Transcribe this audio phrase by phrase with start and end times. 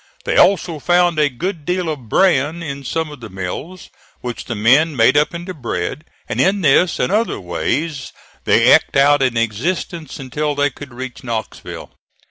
[0.23, 4.55] They also found a good deal of bran in some of the mills, which the
[4.55, 8.11] men made up into bread; and in this and other ways
[8.45, 11.91] they eked out an existence until they could reach Knoxville.